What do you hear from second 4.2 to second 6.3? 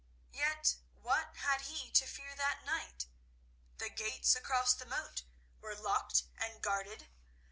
across the moat were locked